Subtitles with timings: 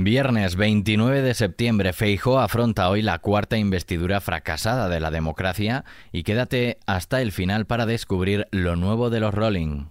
[0.00, 6.22] Viernes 29 de septiembre, Feijó afronta hoy la cuarta investidura fracasada de la democracia y
[6.22, 9.86] quédate hasta el final para descubrir lo nuevo de los Rolling.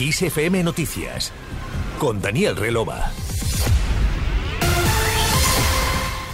[0.00, 1.32] ISFM Noticias
[2.00, 3.12] con Daniel Relova.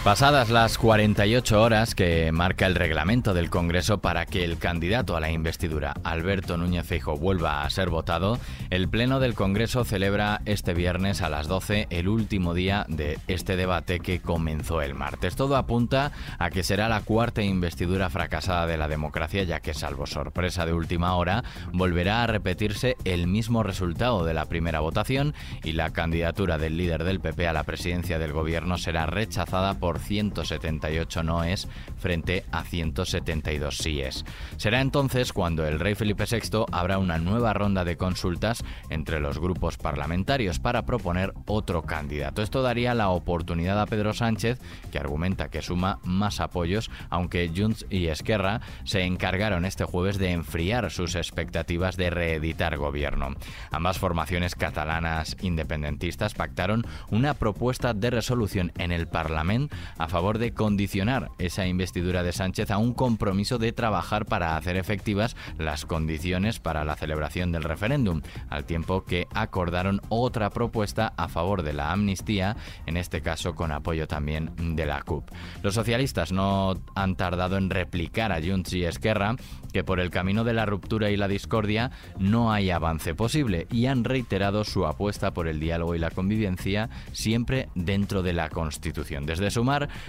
[0.05, 5.21] Pasadas las 48 horas que marca el reglamento del Congreso para que el candidato a
[5.21, 10.75] la investidura, Alberto Núñez Feijóo, vuelva a ser votado, el Pleno del Congreso celebra este
[10.75, 15.37] viernes a las 12 el último día de este debate que comenzó el martes.
[15.37, 20.09] Todo apunta a que será la cuarta investidura fracasada de la democracia, ya que salvo
[20.09, 25.73] sorpresa de última hora, volverá a repetirse el mismo resultado de la primera votación y
[25.73, 31.23] la candidatura del líder del PP a la presidencia del gobierno será rechazada por 178
[31.23, 34.25] noes frente a 172 síes.
[34.57, 39.39] Será entonces cuando el rey Felipe VI abra una nueva ronda de consultas entre los
[39.39, 42.43] grupos parlamentarios para proponer otro candidato.
[42.43, 44.61] Esto daría la oportunidad a Pedro Sánchez,
[44.91, 50.33] que argumenta que suma más apoyos, aunque Junts y Esquerra se encargaron este jueves de
[50.33, 53.35] enfriar sus expectativas de reeditar gobierno.
[53.71, 60.53] Ambas formaciones catalanas independentistas pactaron una propuesta de resolución en el Parlamento a favor de
[60.53, 66.61] condicionar esa investidura de Sánchez a un compromiso de trabajar para hacer efectivas las condiciones
[66.61, 71.93] para la celebración del referéndum, al tiempo que acordaron otra propuesta a favor de la
[71.93, 75.29] amnistía, en este caso con apoyo también de la CUP.
[75.63, 79.37] Los socialistas no han tardado en replicar a Junts y Esquerra
[79.73, 83.87] que por el camino de la ruptura y la discordia no hay avance posible y
[83.87, 89.27] han reiterado su apuesta por el diálogo y la convivencia siempre dentro de la Constitución.
[89.27, 89.51] Desde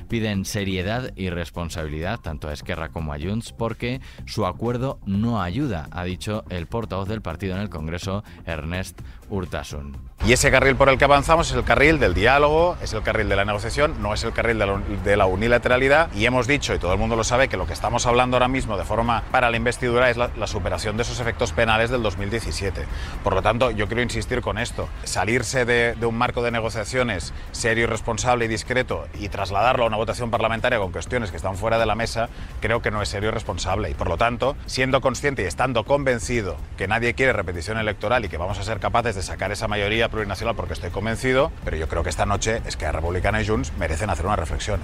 [0.09, 5.87] Piden seriedad y responsabilidad tanto a Esquerra como a Junts porque su acuerdo no ayuda,
[5.91, 9.01] ha dicho el portavoz del partido en el Congreso, Ernest
[9.33, 10.13] Urtasun.
[10.25, 13.27] Y ese carril por el que avanzamos es el carril del diálogo, es el carril
[13.27, 16.13] de la negociación, no es el carril de la, unilateralidad.
[16.13, 18.47] Y hemos dicho, y todo el mundo lo sabe, que lo que estamos hablando ahora
[18.47, 22.85] mismo de forma para la investidura es la, superación de esos efectos penales del 2017.
[23.21, 24.87] Por lo tanto, yo quiero insistir con esto.
[25.03, 30.31] Salirse de, un marco de negociaciones serio, responsable y discreto y trasladarlo a una votación
[30.31, 32.29] parlamentaria con cuestiones que están fuera de la mesa,
[32.61, 33.89] creo que no es serio y responsable.
[33.89, 38.29] Y por lo tanto, siendo consciente y estando convencido que nadie quiere repetición electoral y
[38.29, 41.87] que vamos a ser capaces de sacar esa mayoría plurinacional porque estoy convencido, pero yo
[41.87, 44.79] creo que esta noche es que Republicana y Junts merecen hacer una reflexión.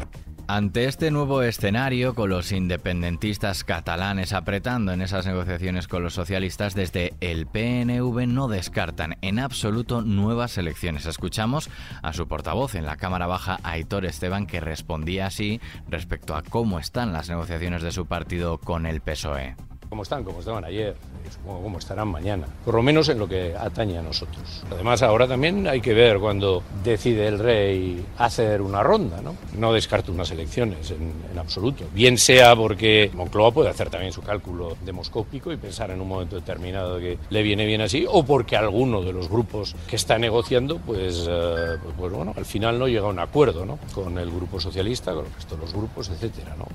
[0.51, 6.73] Ante este nuevo escenario, con los independentistas catalanes apretando en esas negociaciones con los socialistas,
[6.73, 11.05] desde el PNV no descartan en absoluto nuevas elecciones.
[11.05, 11.69] Escuchamos
[12.01, 16.79] a su portavoz en la Cámara Baja, Aitor Esteban, que respondía así respecto a cómo
[16.79, 19.55] están las negociaciones de su partido con el PSOE
[19.89, 20.95] como están, como estaban ayer,
[21.27, 24.63] y supongo como estarán mañana, por lo menos en lo que atañe a nosotros.
[24.71, 29.35] Además, ahora también hay que ver cuando decide el rey hacer una ronda, ¿no?
[29.57, 31.85] No descarto unas elecciones en, en absoluto.
[31.93, 36.35] Bien sea porque Moncloa puede hacer también su cálculo demoscópico y pensar en un momento
[36.35, 40.77] determinado que le viene bien así, o porque alguno de los grupos que está negociando,
[40.77, 43.79] pues, eh, pues bueno, al final no llega a un acuerdo, ¿no?
[43.93, 46.65] Con el grupo socialista, con el resto de los grupos, etcétera, ¿no?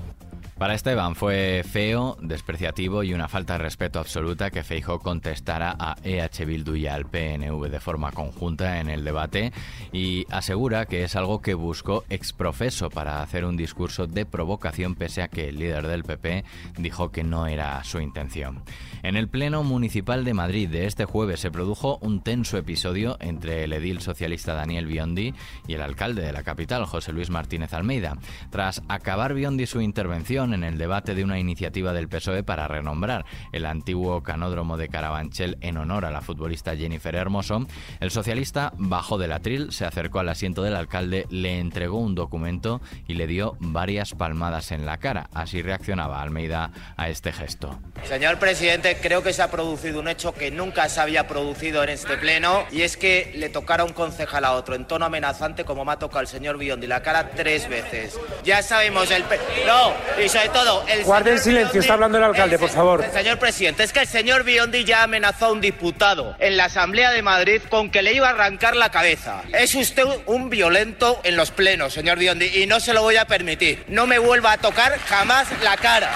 [0.57, 5.97] Para Esteban fue feo, despreciativo y una falta de respeto absoluta que Feijó contestara a
[6.01, 9.51] EH Bildu y al PNV de forma conjunta en el debate
[9.91, 15.23] y asegura que es algo que buscó exprofeso para hacer un discurso de provocación pese
[15.23, 16.45] a que el líder del PP
[16.77, 18.63] dijo que no era su intención.
[19.03, 23.65] En el Pleno Municipal de Madrid de este jueves se produjo un tenso episodio entre
[23.65, 25.33] el edil socialista Daniel Biondi
[25.67, 28.17] y el alcalde de la capital, José Luis Martínez Almeida.
[28.51, 33.25] Tras acabar Biondi su intervención, en el debate de una iniciativa del PSOE para renombrar
[33.51, 37.65] el antiguo canódromo de Carabanchel en honor a la futbolista Jennifer Hermoso,
[37.99, 42.81] el socialista bajó del atril, se acercó al asiento del alcalde, le entregó un documento
[43.07, 45.29] y le dio varias palmadas en la cara.
[45.33, 47.79] Así reaccionaba Almeida a este gesto.
[48.03, 51.89] Señor presidente, creo que se ha producido un hecho que nunca se había producido en
[51.89, 55.85] este pleno y es que le tocara un concejal a otro en tono amenazante como
[55.85, 58.19] me ha tocado el señor Biondi la cara tres veces.
[58.43, 59.23] Ya sabemos el...
[59.65, 59.93] No,
[60.23, 60.85] y sobre todo...
[60.87, 63.05] El Guarden silencio, está hablando el alcalde, por favor.
[63.11, 67.11] Señor presidente, es que el señor Biondi ya amenazó a un diputado en la Asamblea
[67.11, 69.41] de Madrid con que le iba a arrancar la cabeza.
[69.53, 73.25] Es usted un violento en los plenos, señor Biondi, y no se lo voy a
[73.25, 73.83] permitir.
[73.87, 76.11] No me vuelva a tocar jamás la cara.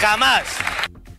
[0.00, 0.42] Jamás.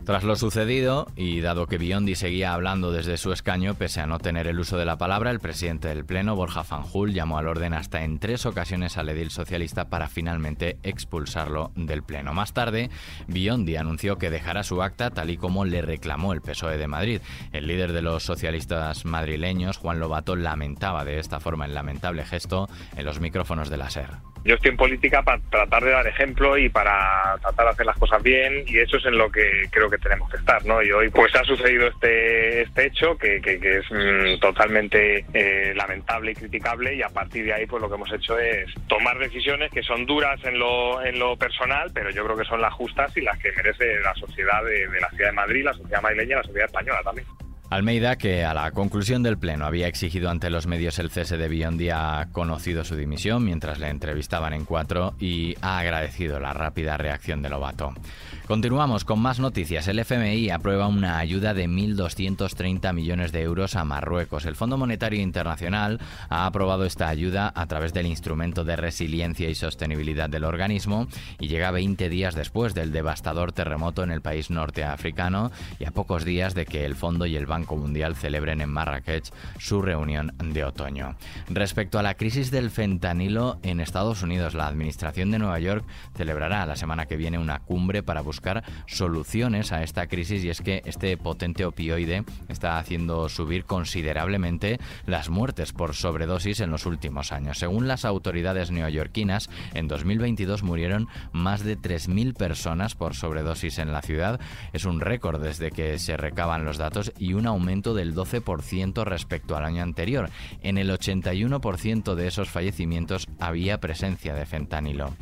[0.06, 4.20] Tras lo sucedido, y dado que Biondi seguía hablando desde su escaño, pese a no
[4.20, 7.74] tener el uso de la palabra, el presidente del Pleno, Borja Fanjul, llamó al orden
[7.74, 12.34] hasta en tres ocasiones al edil socialista para finalmente expulsarlo del Pleno.
[12.34, 12.90] Más tarde,
[13.28, 17.22] Biondi anunció que dejará su acta tal y como le reclamó el PSOE de Madrid.
[17.54, 22.68] El líder de los socialistas madrileños, Juan Lobato, lamentaba de esta forma el lamentable gesto
[22.98, 24.33] en los micrófonos de la SER.
[24.46, 27.98] Yo estoy en política para tratar de dar ejemplo y para tratar de hacer las
[27.98, 30.84] cosas bien y eso es en lo que creo que tenemos que estar, ¿no?
[30.84, 36.32] Y hoy pues ha sucedido este, este hecho que, que, es mm, totalmente eh, lamentable
[36.32, 39.72] y criticable y a partir de ahí pues lo que hemos hecho es tomar decisiones
[39.72, 43.16] que son duras en lo, en lo personal, pero yo creo que son las justas
[43.16, 46.34] y las que merece la sociedad de, de la ciudad de Madrid, la sociedad madrileña
[46.34, 47.28] y la sociedad española también.
[47.74, 51.48] Almeida, que a la conclusión del Pleno había exigido ante los medios el cese de
[51.48, 56.98] Biondi, ha conocido su dimisión mientras le entrevistaban en cuatro y ha agradecido la rápida
[56.98, 57.96] reacción de Lobato.
[58.46, 59.88] Continuamos con más noticias.
[59.88, 64.46] El FMI aprueba una ayuda de 1.230 millones de euros a Marruecos.
[64.46, 66.00] El Fondo Monetario Internacional
[66.30, 71.08] ha aprobado esta ayuda a través del Instrumento de Resiliencia y Sostenibilidad del organismo
[71.40, 76.24] y llega 20 días después del devastador terremoto en el país norteafricano y a pocos
[76.24, 80.64] días de que el Fondo y el Banco Mundial celebren en Marrakech su reunión de
[80.64, 81.16] otoño.
[81.50, 86.66] Respecto a la crisis del fentanilo en Estados Unidos, la Administración de Nueva York celebrará
[86.66, 90.82] la semana que viene una cumbre para buscar soluciones a esta crisis y es que
[90.86, 97.58] este potente opioide está haciendo subir considerablemente las muertes por sobredosis en los últimos años.
[97.58, 104.02] Según las autoridades neoyorquinas, en 2022 murieron más de 3.000 personas por sobredosis en la
[104.02, 104.40] ciudad.
[104.74, 109.56] Es un récord desde que se recaban los datos y un aumento del 12% respecto
[109.56, 110.30] al año anterior.
[110.62, 115.14] En el 81% de esos fallecimientos había presencia de fentanilo.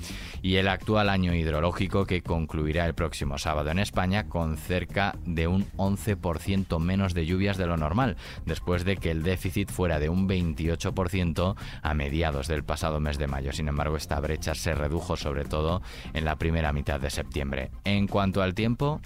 [0.42, 5.48] Y el actual año hidrológico que concluirá el próximo sábado en España con cerca de
[5.48, 10.10] un 11% menos de lluvias de lo normal, después de que el déficit fuera de
[10.10, 13.52] un 28% a mediados del pasado mes de mayo.
[13.52, 15.82] Sin embargo, esta brecha se redujo sobre todo
[16.14, 17.72] en la primera mitad de septiembre.
[17.84, 19.02] En cuanto al tiempo...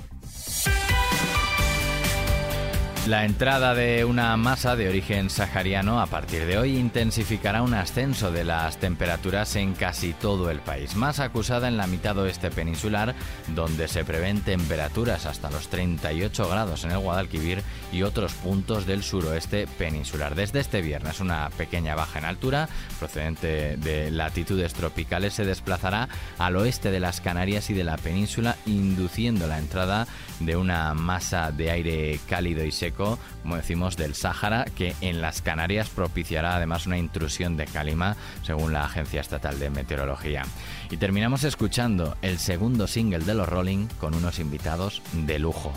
[3.08, 8.32] La entrada de una masa de origen sahariano a partir de hoy intensificará un ascenso
[8.32, 13.14] de las temperaturas en casi todo el país, más acusada en la mitad oeste peninsular,
[13.50, 17.62] donde se prevén temperaturas hasta los 38 grados en el Guadalquivir
[17.92, 20.34] y otros puntos del suroeste peninsular.
[20.34, 26.10] Desde este viernes, una pequeña baja en altura, procedente de latitudes tropicales, se desplazará
[26.40, 30.08] al oeste de las Canarias y de la península, induciendo la entrada
[30.40, 35.42] de una masa de aire cálido y seco como decimos, del Sáhara, que en las
[35.42, 40.44] Canarias propiciará además una intrusión de calima, según la Agencia Estatal de Meteorología.
[40.90, 45.74] Y terminamos escuchando el segundo single de los Rolling con unos invitados de lujo.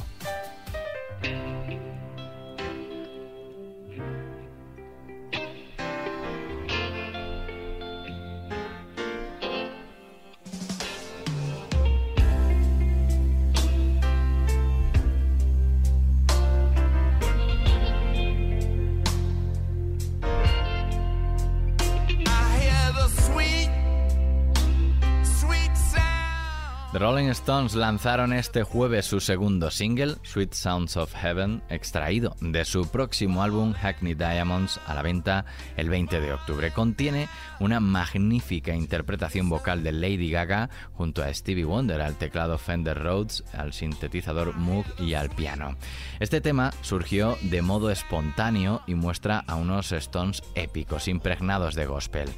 [27.18, 32.86] Rolling Stones lanzaron este jueves su segundo single, Sweet Sounds of Heaven, extraído de su
[32.86, 35.44] próximo álbum Hackney Diamonds a la venta
[35.76, 36.70] el 20 de octubre.
[36.70, 37.28] Contiene
[37.58, 43.42] una magnífica interpretación vocal de Lady Gaga junto a Stevie Wonder al teclado Fender Rhodes,
[43.52, 45.76] al sintetizador Moog y al piano.
[46.20, 52.28] Este tema surgió de modo espontáneo y muestra a unos Stones épicos, impregnados de gospel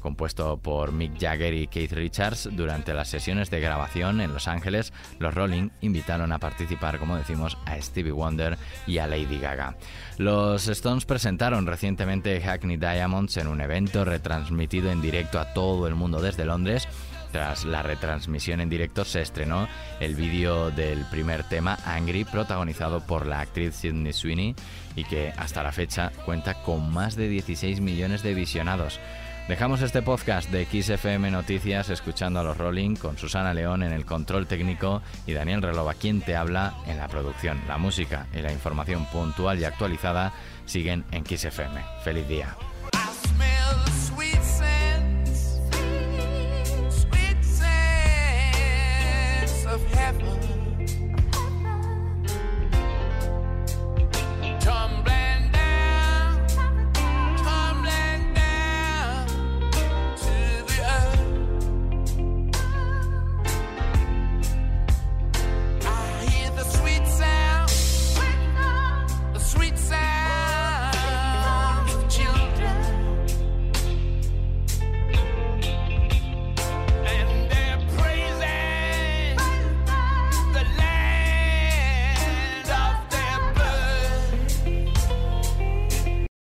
[0.00, 2.48] compuesto por Mick Jagger y Keith Richards.
[2.52, 7.58] Durante las sesiones de grabación en Los Ángeles, los Rolling invitaron a participar, como decimos,
[7.66, 9.76] a Stevie Wonder y a Lady Gaga.
[10.18, 15.94] Los Stones presentaron recientemente Hackney Diamonds en un evento retransmitido en directo a todo el
[15.94, 16.88] mundo desde Londres.
[17.32, 19.68] Tras la retransmisión en directo se estrenó
[20.00, 24.56] el vídeo del primer tema, Angry, protagonizado por la actriz Sydney Sweeney
[24.96, 28.98] y que hasta la fecha cuenta con más de 16 millones de visionados.
[29.48, 34.04] Dejamos este podcast de XFM Noticias escuchando a los Rolling con Susana León en el
[34.04, 37.60] control técnico y Daniel Relova quien te habla en la producción.
[37.66, 40.32] La música y la información puntual y actualizada
[40.66, 41.82] siguen en XFM.
[42.04, 42.56] Feliz día.